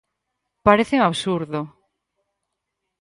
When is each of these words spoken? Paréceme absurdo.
Paréceme 0.65 1.05
absurdo. 1.09 1.61